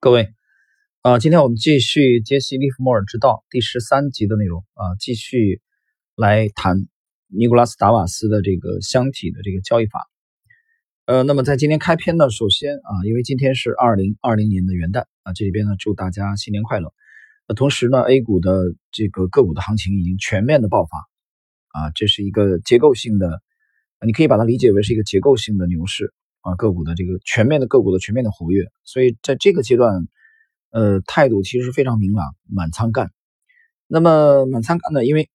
[0.00, 0.32] 各位，
[1.02, 5.60] 啊，今天我们继续杰西·利弗莫尔之道第十三集的内容啊，继续
[6.14, 6.86] 来谈
[7.26, 10.08] 尼古拉斯·达瓦斯的这个箱体的这个交易法。
[11.06, 16.94] 呃，那么在今天开篇呢，首先啊，因为今天是二零二零年的元旦啊，这里边呢祝大家新年快乐。
[17.48, 20.98] 那同时呢，A 股的这个个股的行情已经全面的爆发
[21.72, 23.42] 啊，这是一个结构性的，
[24.06, 26.14] 你可以把它理解为是一个结构性的牛市。
[26.48, 30.08] 啊，个股的这个全面的个股的全面的活跃，所以在这个阶段，
[30.70, 33.12] 呃，态度其实非常明朗，满仓干。
[33.86, 35.04] 那么满仓干呢？
[35.04, 35.28] 因为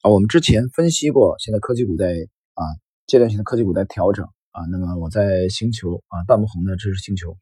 [0.00, 2.14] 啊，我们之前分析过，现在科技股在
[2.54, 2.64] 啊
[3.06, 4.62] 阶段性的科技股在调整啊。
[4.70, 7.36] 那么我在星球啊，半不红的知识星球，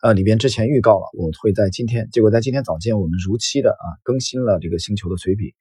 [0.00, 5.54] 呃里边之前预告了，我会在今天，结果在今天早间，我们如期的啊更新了这个星球的随笔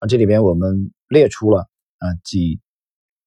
[0.00, 2.60] 啊，这里边我们列出了啊几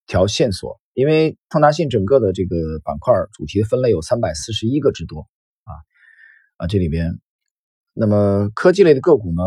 [0.05, 0.81] 条线索。
[0.95, 5.27] 因为通达信整个的这个板块主题的分类有三百四十一个之多
[5.66, 5.71] 啊
[6.55, 7.20] 啊，这里边，
[7.91, 9.43] 那么科技类的个股呢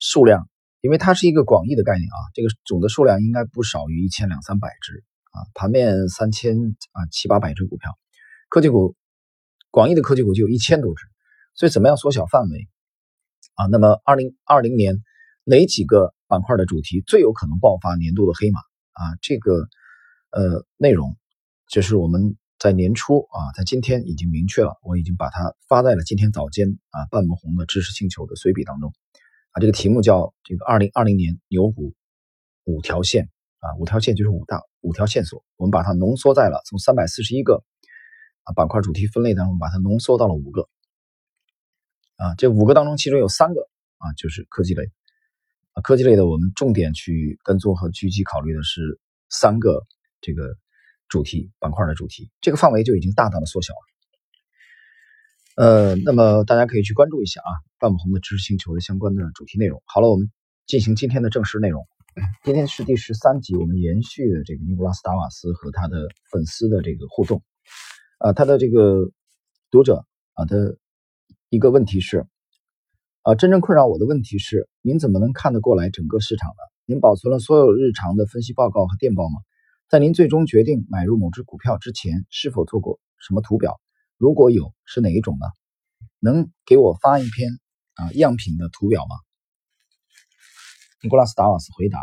[0.00, 0.48] 数量，
[0.80, 6.56] 因为它是一个广义的概念啊，这个总的数量应该不少于一千两三百只啊，盘面三千
[6.90, 7.96] 啊七八百只股票，
[8.48, 8.96] 科技股
[9.70, 11.06] 广义的科技股就有一千多只，
[11.54, 12.68] 所以怎么样缩小范围
[13.54, 13.66] 啊？
[13.66, 15.04] 那么二零二零年
[15.44, 18.58] 哪几个板块的主题最有可能爆发年度的黑马
[18.90, 19.14] 啊？
[19.22, 19.68] 这个。
[20.30, 21.16] 呃，内容
[21.68, 28.92] 就是我们在年初啊，在今天已经明确了，我已经把它发在了今天早间啊半亩红的知识星球的随笔当中
[29.50, 29.58] 啊。
[29.60, 31.94] 这个题目叫这个二零二零年牛股
[32.62, 37.64] 五条线啊，五条线就是五大五条线索，我们把它浓缩在了从三百四十一个
[38.44, 40.68] 啊板块主题分类当中，把它浓缩到了五个
[42.14, 44.84] 啊，这五个当中其中有三个啊就是科技类
[45.72, 49.84] 啊，科技类的我们重点去跟踪和狙击考虑的是三个。
[50.20, 50.56] 这个
[51.08, 53.78] 主题板块的主题，这个范围就已经大大的缩小了。
[55.56, 59.82] 呃，那么大家可以去关注一下啊，半亩红的知识星球的相关的主题内容。
[59.84, 60.30] 好了，我们
[60.66, 61.86] 进行今天的正式内容。
[62.44, 67.42] 今天是第十三集，我们延续的这个尼古拉斯达瓦斯和他的粉丝的这个互动。
[68.18, 69.10] 啊，他的这个
[69.70, 70.76] 读者啊的
[71.48, 72.26] 一个问题是，
[73.22, 76.62] 啊，真正困扰我的问题是，您怎么能看得过来整个市场呢？
[76.86, 79.40] 您保存了所有日常的分析报告和电报吗？
[79.90, 83.80] 在您最终决定买入某只股票之前，是否做过什么图表？
[84.18, 85.46] 如果有，是哪一种呢？
[86.20, 87.58] 能给我发一篇
[87.94, 89.16] 啊样品的图表吗？
[91.02, 91.98] 尼古拉斯·达瓦斯回答：“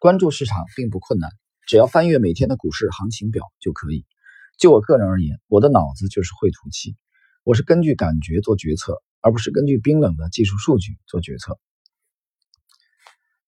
[0.00, 1.30] 关注市场并不困难，
[1.66, 4.04] 只要翻阅每天的股市行情表就可以。
[4.58, 6.98] 就我个人而言，我的脑子就是绘图器，
[7.42, 11.58] 我是根据感觉做决策，而不是根据冰冷的技术数据做决策。”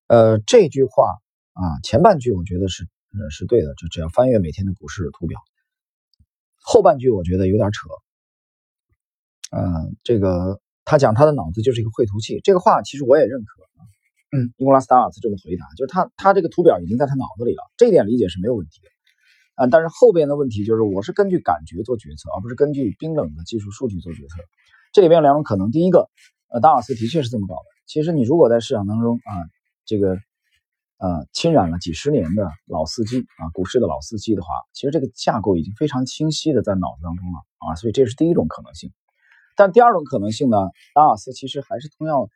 [0.09, 1.19] 呃，这句话
[1.53, 2.89] 啊，前半句我觉得是。
[3.13, 5.39] 呃，是对的，就只要翻阅每天的股市图表。
[6.61, 7.89] 后半句我觉得有点扯。
[9.51, 13.63] 嗯，这个他讲他的脑子就是一个绘图器，这个话其实我也认可。
[14.35, 18.89] 嗯，尼古拉斯达尔斯这么回答，就是他他这个图表已经在他脑子里了，这一点理解是没有问题的。
[19.57, 24.37] 啊，但是后边的问题就是，我是根据感觉做决策，而不是根据冰冷的技术数据做决策。
[24.95, 26.09] 这里面有两种可能，第一个，
[26.49, 27.67] 呃，达尔斯的确是这么搞的。
[27.85, 29.33] 其实你如果在市场当中啊，
[29.85, 30.17] 这个。
[31.03, 38.93] 呃，侵染了几十年的老司机啊，股市的老司机的话，其实这个架构已经非常清晰的在脑子当中了啊，所以这是第一种可能性。
[39.57, 40.57] 但第二种可能性呢，
[40.95, 42.29] 达瓦斯其实还是通要，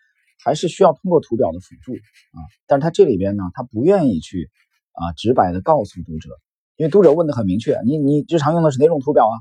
[0.44, 4.50] 还是需要通过图表的辅助啊，但是他这里边呢，他不愿意去
[4.94, 6.30] 啊直白的告诉读者，
[6.74, 9.36] 因为读者问的很明确，你你日常用的是哪种图表啊？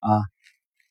[0.00, 0.22] 啊，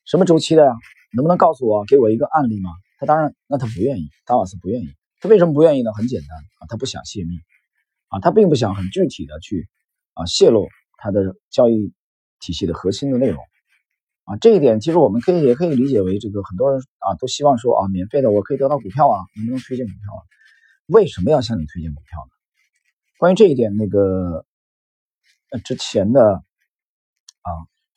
[0.03, 0.71] 什么周期的呀？
[1.15, 2.71] 能不能告诉我，给我一个案例吗？
[2.97, 4.87] 他当然，那他不愿意，达瓦斯不愿意，
[5.21, 5.93] 他为什么不愿意呢？
[5.93, 7.37] 很简单啊，他不想泄密。
[8.09, 9.67] 啊，他并不想很具体的去
[10.13, 11.93] 啊泄露他的交易
[12.39, 13.43] 体系的核心的内容
[14.23, 20.21] 啊，这一点其实我们可以也可以理解为这个很多人啊都希望说啊，免费的我可以得到股票啊，能不能推荐股票啊？
[20.87, 22.31] 为什么要向你推荐股票呢？
[23.17, 24.45] 关于这一点，那个
[25.65, 26.21] 之前的
[27.41, 27.49] 啊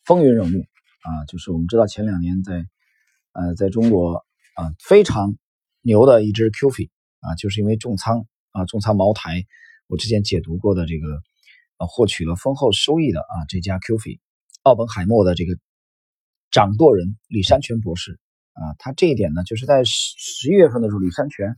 [0.04, 2.64] 风云人物啊，就是我们知道前两年在
[3.32, 4.24] 呃在中国
[4.54, 5.36] 啊非常
[5.82, 6.88] 牛的一只 QF
[7.20, 9.44] 啊，就是因为重仓啊重仓茅台。
[9.90, 11.20] 我之前解读过的这个，
[11.78, 14.20] 呃，获取了丰厚收益的啊，这家 QF，
[14.62, 15.58] 奥本海默的这个
[16.52, 18.20] 掌舵人李山泉博士
[18.52, 21.56] 啊，他这一点呢，就是在十十一月份的时候，李山泉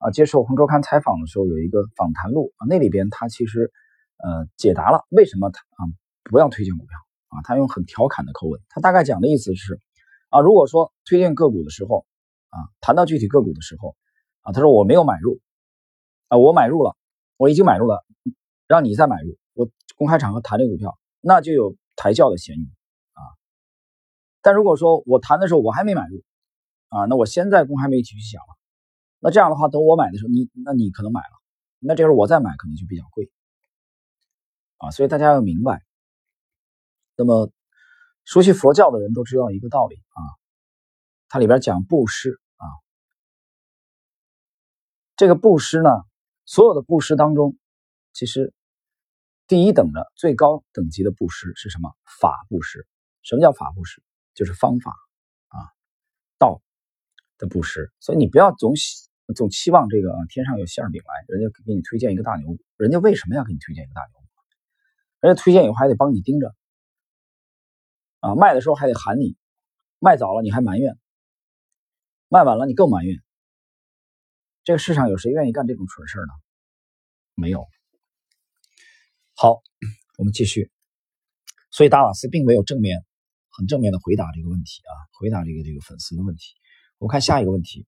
[0.00, 3.72] 啊接受《红周刊》采访的时候，有一个访谈录啊，那里边他其实
[4.18, 5.88] 呃解答了为什么他啊
[6.24, 6.98] 不要推荐股票
[7.28, 9.80] 啊，他用很调侃的口吻，他大概讲的意思是
[10.28, 12.04] 啊，如果说推荐个股的时候
[12.50, 13.96] 啊，谈到具体个股的时候
[14.42, 15.40] 啊，他说我没有买入
[16.28, 16.94] 啊，我买入了。
[17.40, 18.04] 我已经买入了，
[18.66, 19.38] 让你再买入。
[19.54, 22.68] 我公开场合谈这个股票，那就有抬轿的嫌疑
[23.14, 23.24] 啊。
[24.42, 26.22] 但如果说我谈的时候我还没买入
[26.90, 28.58] 啊，那我先在公开媒体去讲了，
[29.20, 31.40] 那这样的话，等我买的时候，你那你可能买了，
[31.78, 33.30] 那这时候我再买可能就比较贵
[34.76, 35.82] 啊，所以大家要明白。
[37.16, 37.50] 那么
[38.26, 40.20] 熟悉佛教的人都知道一个道理啊，
[41.30, 42.66] 它里边讲布施啊，
[45.16, 45.88] 这个布施呢，
[46.50, 47.56] 所有的布施当中，
[48.12, 48.52] 其实
[49.46, 51.94] 第一等的最高等级的布施是什么？
[52.20, 52.88] 法布施。
[53.22, 54.02] 什么叫法布施？
[54.34, 54.90] 就是方法
[55.46, 55.70] 啊，
[56.38, 56.60] 道
[57.38, 57.92] 的布施。
[58.00, 58.74] 所以你不要总
[59.36, 64.20] 总期望这个天上有馅饼来，人家给你推荐一个大牛，人家为什么要给你推荐一个大牛？
[65.20, 66.52] 人家推荐以后还得帮你盯着。
[68.18, 69.36] 啊，卖的时候还得喊你，
[70.00, 70.98] 卖早了你还埋怨，
[72.26, 73.22] 卖晚了你更埋怨。
[74.70, 76.32] 这个世上有谁愿意干这种蠢事呢？
[77.34, 77.66] 没有。
[79.34, 79.62] 好，
[80.16, 80.70] 我们继续。
[81.72, 83.04] 所以达瓦斯并没有正面、
[83.48, 86.54] 很正面的回答这个问题啊，回答这个这个粉丝的问题。
[86.98, 87.84] 我们看下一个问题，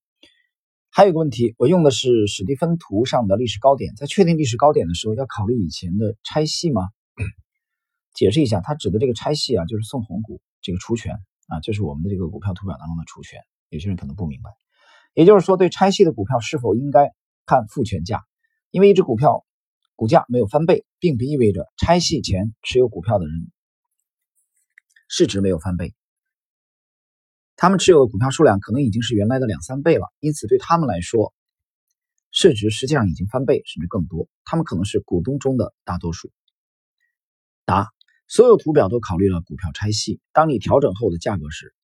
[0.90, 6.88] 还有一个问题，我用的是史蒂芬图上的历史高点，在确定历史高点的时候，要考虑以前的拆细吗？
[8.12, 11.14] 解释一下，他指的这个拆细啊，就是送红股这个除权
[11.46, 13.38] 啊，就是我们的这个股票图表当中的除权。
[13.68, 14.50] 有些人可能不明白，
[15.14, 17.12] 也就是说，对拆细的股票是否应该
[17.46, 18.22] 看复权价？
[18.70, 19.44] 因为一只股票
[19.94, 23.50] 股价没有翻倍，并不意味着拆细前持有股票的人
[25.08, 25.94] 市值没有翻倍，
[27.56, 31.34] 他们持有的股票数量可能已经是原来的两三倍了，因此对他们来说，
[32.30, 34.28] 市值实际上已经翻倍甚至更多。
[34.44, 36.30] 他们可能是股东中的大多数。
[37.64, 37.90] 答。
[38.28, 40.18] 所有图表都考虑了股票拆细。
[40.32, 41.74] 当你调整后的价格时，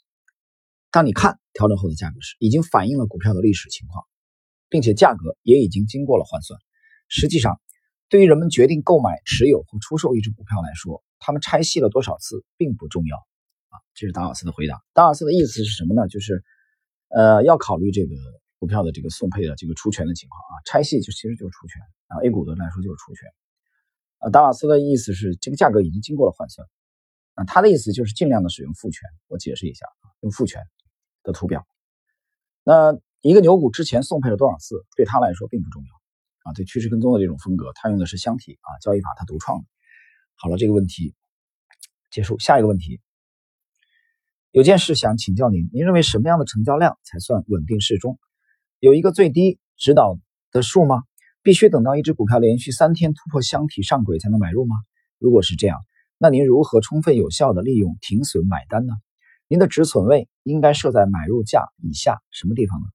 [0.90, 4.04] 当你看调整后的价格时，已经反映了股票的历史情况，
[4.68, 6.58] 并且价格也已经经过了换算。
[7.08, 7.60] 实际上，
[8.08, 13.16] 对于人们决定购买、持有或出售一只股票来说，他们拆细了多少次并不重要。
[13.68, 14.82] 啊，这是达尔斯的回答。
[14.94, 16.08] 达尔斯的意思是什么呢？
[16.08, 16.42] 就是，
[17.08, 18.14] 呃，要考虑这个
[18.58, 20.54] 股票的这个送配的这个出权的情况啊。
[20.64, 23.28] 拆细就其实就是出权啊，A 股的来说就是出权。
[24.20, 26.66] 啊，达瓦斯的意思是这个价格已经经过了换算，
[27.34, 29.02] 啊，他的意思就是尽量的使用复权。
[29.26, 30.62] 我解释一下啊，用复权
[31.28, 31.66] 的图表。
[32.64, 39.66] 那一个牛股之前送配了多少次，对他来说并不重要，啊，对趋势跟踪的这种风格，他用的是箱体啊交易法，他独创的。
[40.36, 41.14] 好了，这个问题
[42.10, 43.00] 结束，下一个问题，
[44.52, 48.18] 有件事想请教您，您认为什么样的成交量才算稳定适中？
[48.78, 50.18] 有一个最低指导
[50.50, 51.02] 的数吗？
[51.42, 54.76] 必须等到一只股票连续三天突破箱体上轨才能买入吗？
[55.18, 55.80] 如果是这样，
[56.18, 58.94] 那您如何充分有效的利用停损买单呢？
[59.48, 62.86] 您的止损位应该设在买入价以下什么地方呢？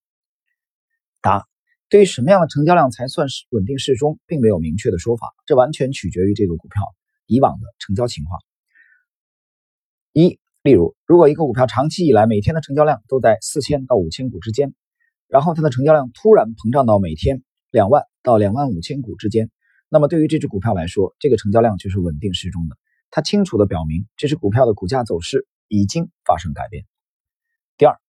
[1.22, 1.46] 答：
[1.90, 6.84] 对于什么样的成交量才算是稳定适中，并没有明确的说法，这完全取决于这个股票
[7.26, 8.40] 以往的成交情况。
[10.14, 14.74] 一，例如，如果一个股票长期以来每天的成交量都在四千到五千股之间，
[15.28, 18.04] 然后它的成交量突然膨胀到每天两万。
[18.26, 19.52] 到两万五千股之间，
[19.90, 22.78] 那么对于这只股票来说，这个成交量就是稳定适中的。
[23.12, 26.86] 它清楚地表明这只股票的股价走势已经发生改变。
[27.77, 28.00] 第二，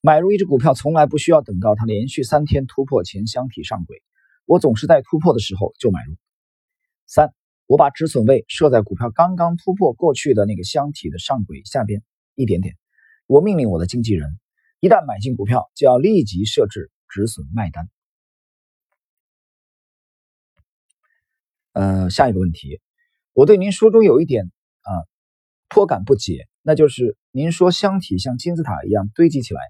[0.00, 4.02] 买入一只股票从来不需要等到它连续三天突破前箱体上轨，
[4.46, 6.16] 我总是在突破的时候就买入。
[7.06, 7.34] 三，
[7.66, 12.02] 我把止损位设在股票刚刚突破过去的那个箱体的上轨下边
[12.34, 12.76] 一点点。
[13.26, 14.38] 我命令我的经纪人，
[14.80, 17.88] 一旦买进股票就要立即设置止损卖单。
[21.72, 22.80] 呃，下一个问题，
[23.32, 24.90] 我对您书中有一点啊
[25.68, 29.60] 颇感不解，那就是您说箱体像金字塔一样堆积起来，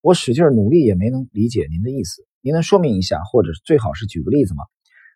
[0.00, 2.24] 我使劲努力也没能理解您的意思。
[2.40, 4.62] 您能说明一下，或者最好是举个例子吗？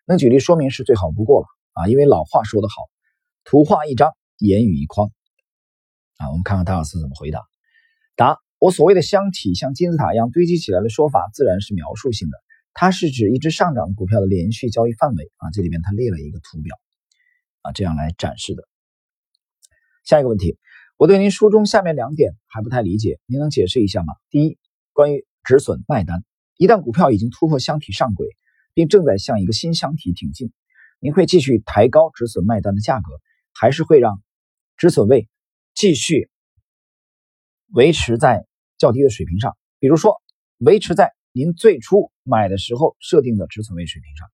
[0.05, 2.73] 能举例说明是最好不过了啊，因为老话说得好，
[3.45, 5.09] 图画一张，言语一筐
[6.17, 6.27] 啊。
[6.29, 7.39] 我们看看达尔斯怎么回答。
[8.17, 12.37] 答：我所谓的箱体像金字塔一样堆积起来的说法，自然是描述性的。
[12.73, 16.77] 它是指一只上涨股票的连续交易范围啊，这里面它列了一个图表
[17.61, 18.63] 啊，这样来展示的。
[20.03, 20.57] 下一个问题，
[21.01, 24.13] 我对您书中下面两点还不太理解，您能解释一下吗？
[24.29, 24.59] 第一，
[24.93, 26.23] 关于止损卖单，
[26.57, 28.27] 一旦股票已经突破箱体上轨，
[28.75, 30.53] 并正在向一个新箱体挺进，
[30.99, 33.19] 您会继续抬高止损卖单的价格，
[33.51, 34.21] 还是会让
[34.77, 35.27] 止损位
[35.73, 36.29] 继续
[37.73, 38.45] 维持在
[38.77, 39.57] 较低的水平上？
[39.79, 40.21] 比如说，
[40.59, 41.11] 维持在。
[41.33, 44.27] 您最初买的时候设定的止损位水平上。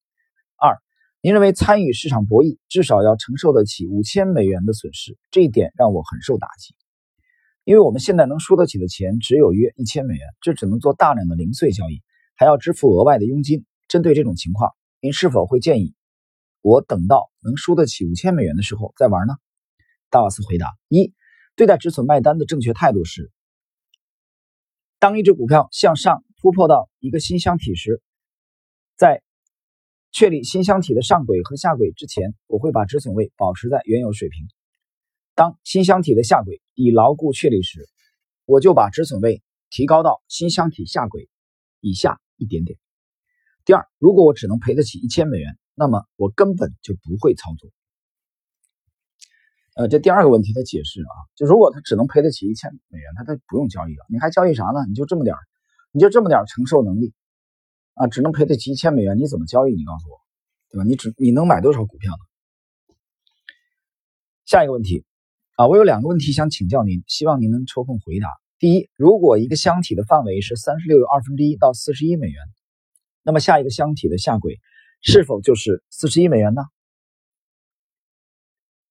[0.58, 0.82] 二，
[1.22, 6.76] 您认为参与市场博弈至少要承受得起五千美元的损失，这一点让我很受打击。
[7.64, 12.02] 因为我们现在能输得起的钱只有约一千美元，这只能做大量的零碎交易，
[12.36, 13.66] 还要支付额外的佣金。
[13.88, 15.96] 针对这种情况，您是否会建议
[16.62, 19.34] 我等到能输得起五千美元的时候再玩呢？
[20.10, 21.14] 大瓦斯回答：一，
[21.56, 23.32] 对待止损卖单的正确态度是。
[25.00, 28.02] 当一只股票向上突破到一个新箱体时，
[28.96, 29.24] 在
[30.12, 34.48] 确立新箱体的上轨和下轨之前，我会把止损位保持在原有水平。
[35.36, 37.88] 当新箱体的下轨已牢固确立时，
[38.46, 41.30] 我就把止损位提高到新箱体下轨
[41.80, 42.80] 以下一点点。
[43.64, 47.70] 第二，如果我只能赔得起一千美元，那么我根本就不会操作。
[49.76, 54.06] 呃，这第二个问题的解释啊，就如果他只能赔得起一千美元，他他不用交易了。
[54.10, 54.84] 你还交易啥呢？
[54.88, 55.36] 你就这么点
[55.92, 57.14] 你就这么点承受能力
[57.98, 59.74] 啊，只能赔得起一千美元，你怎么交易？
[59.74, 60.22] 你告诉我，
[60.70, 60.84] 对吧？
[60.84, 62.96] 你只你能买多少股票呢？
[64.46, 65.04] 下一个问题
[65.56, 68.28] 啊，我有两个问题想请教您，希望您能抽空回答。
[68.60, 72.42] 第一，如果一个箱体的范围是三十六又二分之一到四十一美元。
[73.24, 74.60] 那么下一个箱体的下轨
[75.02, 76.62] 是否就是四十一美元呢？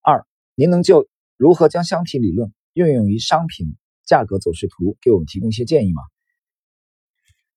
[0.02, 6.02] 二，您能就如何将箱体理论运用于商品价格走势图给我们提供一些建议吗？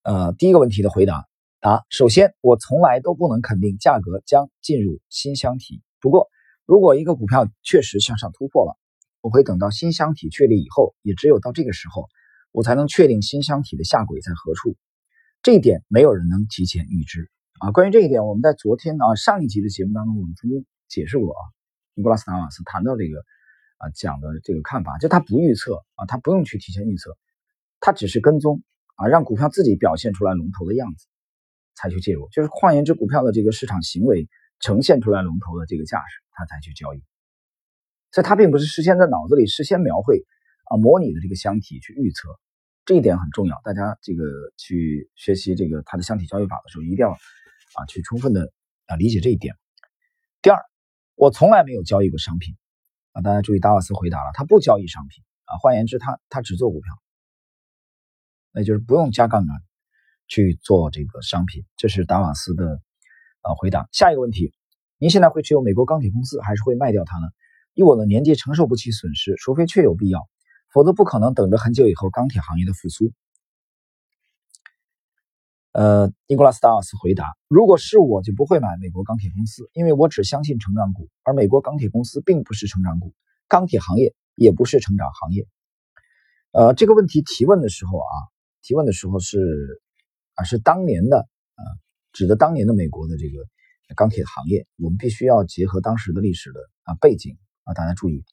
[0.04, 1.28] 呃，第一个问题的回答，
[1.62, 5.82] 答：首先，我从来都不能肯定价格将进入新箱体。
[6.00, 6.30] 不过，
[6.66, 8.78] 如果一个股票确实向上突破了，
[9.20, 12.08] 我会等到新箱体确立以后，也只有到这个时候，
[12.54, 14.78] 我才能确定新箱体的下轨在何处。
[15.44, 17.72] 这一点没有人能提前预知啊！
[17.72, 21.42] 关于这一点，我们在昨天啊上一集的节目当中，我们曾经解释过啊。
[21.94, 23.20] 尼古拉斯达瓦斯谈到这个
[23.80, 27.18] 啊讲的这个看法，就他不预测啊，他不用去提前预测，
[27.82, 28.64] 他只是跟踪
[28.96, 31.06] 啊，让股票自己表现出来龙头的样子
[31.80, 32.28] 才去介入。
[32.30, 34.28] 就是换言之，股票的这个市场行为
[34.60, 37.02] 呈现出来龙头的这个架势，他才去交易。
[38.12, 40.26] 所以，他并不是事先在脑子里事先描绘
[40.66, 42.28] 啊模拟的这个箱体去预测。
[42.86, 44.24] 这一点很重要，大家这个
[44.58, 48.52] 去学习这个它的箱体交易法的时候，一定要啊去充分的
[48.88, 49.56] 啊理解这一点。
[50.42, 50.60] 第二，
[51.16, 52.56] 我从来没有交易过商品
[53.12, 57.00] 啊，大家注意，达瓦斯回答了，他不交易商品啊，换言之，他他只做股票，
[58.52, 59.56] 那就是不用加杠杆
[60.30, 62.80] 去做这个商品，这是达瓦斯的
[63.42, 63.90] 啊回答。
[63.92, 64.54] 下一个问题，
[64.98, 67.28] 您现在会持有美国钢铁公司，还是会卖掉它呢？
[67.74, 70.30] 以我的年纪承受不起损失，除非确有必要。
[70.72, 73.12] 否则不可能等着很久以后钢铁行业的复苏。
[75.72, 83.14] 呃，尼古拉斯·达瓦斯回答：“如果是我，就不会买美国钢铁公司，因为我只相信成长股，而美国钢铁公司并不是成长股，
[83.48, 85.48] 钢铁行业也不是成长行业。”
[86.54, 88.14] 呃，这个问题提问的时候啊，
[88.62, 89.82] 提问的时候是
[90.40, 91.18] 啊，是当年的
[91.56, 91.62] 啊，
[92.14, 93.46] 指的当年的美国的这个
[93.96, 94.66] 钢铁行业。
[94.78, 98.24] 我们必须要结合当时的历史的啊背景啊，大家注意。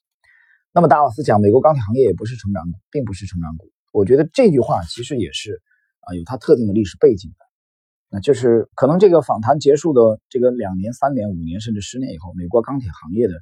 [0.71, 3.69] 那么达瓦斯讲，美国钢铁行业也不是成长股，并不是成长股。
[3.91, 5.61] 我觉得这句话其实也是
[6.01, 7.37] 啊，有它特定的历史背景的。
[8.09, 13.33] 那就是可能这个访谈结束的这个两年、三年、五年甚至十年以后，美国钢铁行业的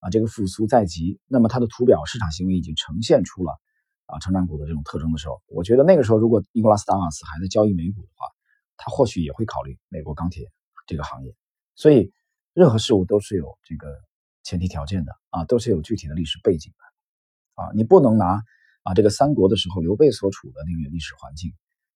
[0.00, 3.52] 啊这个复苏在即，那么它的图表市场行为已经呈现出了
[4.10, 8.26] 啊成长股的这种特征的时候，我觉得那个时候如果尼古拉斯达瓦斯还在交易美股的话，
[8.76, 10.46] 他或许也会考虑美国钢铁
[10.86, 11.34] 这个行业。
[11.74, 12.12] 所以
[12.52, 13.88] 任何事物都是有这个。
[14.42, 18.42] 前提条件的啊，都是有具体的历史背景的啊，你不能拿
[18.82, 21.52] 啊这个三国的时候刘备所处的那个历史环境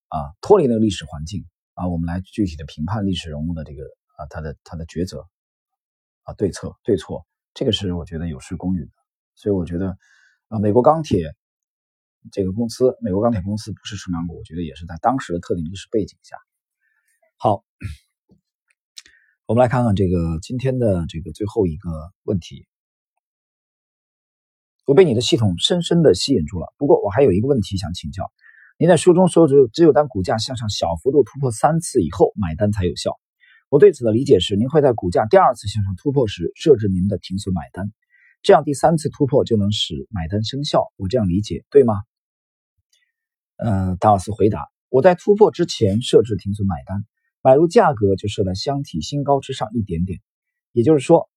[0.09, 3.85] 啊，脱离那个历史环境啊，我们来具体的评判历史人物的这个
[4.19, 5.27] 啊他的他的抉择
[6.25, 8.93] 啊对策对错，这个是我觉得有失公允的。
[9.35, 9.97] 所以我觉得
[10.49, 11.35] 啊，美国钢铁
[12.33, 16.37] 这个公司，美国钢铁公司不是成长股，我觉得也是在当时的特定历史背景下。
[17.37, 17.65] 好。
[19.47, 21.91] 我们来看看这个今天的这个最后一个
[22.23, 22.67] 问题。
[24.87, 26.73] 我被你的系统深深的吸引住了。
[26.79, 28.33] 不过我还有一个问题想请教。
[28.79, 33.21] 您在书中说，只有只有当股价向上小幅度突破三次以后买单才有效。
[33.69, 37.93] 我对此的理解是，您会在股价第二次向上突破时设置您的停损买单，
[38.43, 40.91] 这样第三次突破就能使买单生效。
[40.97, 42.03] 我这样理解对吗？
[43.57, 47.05] 嗯，达尔斯回答：我在突破之前设置停损买单。
[47.41, 50.21] 买入价格就设在箱体新高之上一点点，
[50.73, 51.29] 也就是说，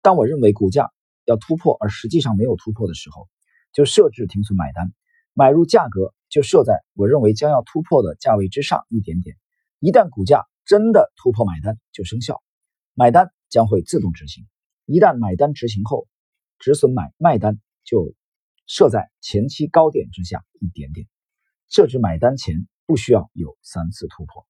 [0.00, 0.90] 当我认为股价
[1.26, 3.28] 要突破而实际上没有突破的时候，
[3.74, 4.94] 就设置停损买单。
[5.34, 9.36] 买入价格就设在我认为将要突破的价位之上一点点。
[9.80, 12.42] 一旦股价真的突破买单就生效，
[12.94, 14.46] 买单将会自动执行。
[14.86, 16.08] 一旦买单执行后，
[16.58, 18.14] 止损买卖单就
[18.66, 21.06] 设在前期高点之下一点点。
[21.70, 24.46] 设置买单前不需要有三次突破。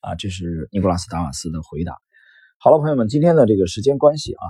[0.00, 1.98] 啊，这是尼古拉斯达瓦斯的回答。
[2.58, 4.46] 好了，朋友们，今天的这个时间关系啊，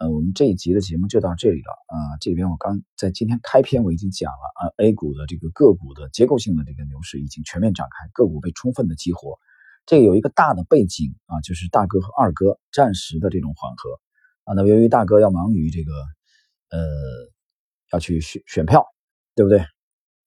[0.00, 1.96] 呃，我们这一集的节目就到这里了啊。
[2.20, 9.36] 这里边我刚在今天开篇我已经讲了啊，A 股的这个个股的结构性的这个牛市已经全面展开，个股被充分的激活。
[9.84, 14.00] 这个有一个大的背景啊，就是大哥和二哥暂时的这种缓和
[14.44, 14.54] 啊。
[14.54, 15.92] 那由于大哥要忙于这个
[16.70, 16.78] 呃
[17.90, 18.86] 要去选选票，
[19.34, 19.64] 对不对？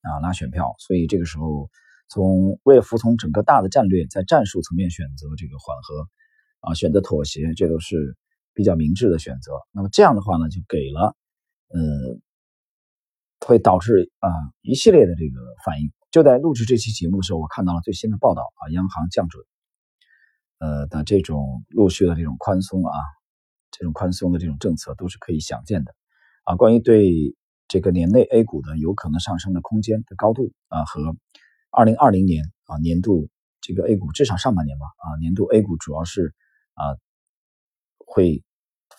[0.02, 1.70] 啊拉选票，所以这个时候
[2.08, 6.08] 从为了服从整个大的战略，在战术层面选择这个缓和
[6.60, 8.16] 啊，选择妥协，这都是
[8.52, 9.52] 比较明智的选择。
[9.72, 11.16] 那么这样的话呢，就给了
[11.68, 11.80] 呃，
[13.46, 14.28] 会导致啊
[14.60, 15.90] 一系列的这个反应。
[16.10, 19.42] 就在录制这期节目的时候，我看到了最新的报道啊，央行降准
[20.58, 22.92] 呃的这种陆续的这种宽松啊，
[23.70, 25.94] 这种宽松的这种政策都是可以想见的
[26.44, 26.54] 啊。
[26.54, 27.34] 关于对
[27.72, 31.16] 这个年内 A 股的有可能上升的空间的高度啊，和
[31.70, 33.30] 二零二零年啊年度
[33.62, 36.34] 这个 A 股至少上半年吧啊年度 A 股主要是
[36.74, 37.00] 啊
[37.96, 38.44] 会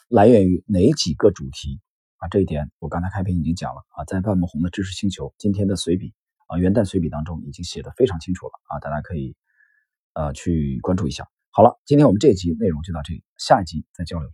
[0.08, 1.82] 来源于哪几个主题
[2.18, 2.28] 啊？
[2.30, 6.12] 这一点我刚才开篇已经讲了啊，在万木红的知识星球今天的随笔
[6.48, 9.36] 啊元旦随笔当中已经写的非常清楚了啊，大家可以
[10.14, 11.28] 呃去关注一下。
[11.52, 14.32] 好了，今天我们这一集内容就到这里，下一集再交流。